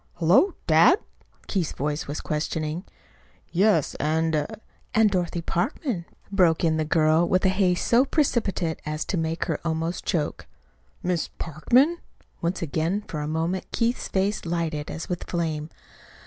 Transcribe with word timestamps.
"Hullo! 0.15 0.55
Dad?" 0.65 0.97
Keith's 1.45 1.73
voice 1.73 2.07
was 2.07 2.21
questioning. 2.21 2.85
"Yes; 3.51 3.93
and" 3.99 4.47
"And 4.95 5.11
Dorothy 5.11 5.43
Parkman," 5.43 6.05
broke 6.31 6.63
in 6.63 6.77
the 6.77 6.85
girl 6.85 7.29
with 7.29 7.45
a 7.45 7.49
haste 7.49 7.85
so 7.87 8.03
precipitate 8.05 8.81
as 8.83 9.05
to 9.05 9.15
make 9.19 9.45
her 9.45 9.59
almost 9.63 10.03
choke. 10.03 10.47
"Miss 11.03 11.27
Parkman?" 11.37 11.99
Once 12.41 12.63
again, 12.63 13.03
for 13.07 13.19
a 13.19 13.27
moment, 13.27 13.71
Keith's 13.71 14.07
face 14.07 14.43
lighted 14.43 14.89
as 14.89 15.07
with 15.07 15.21
a 15.25 15.27
flame. 15.27 15.69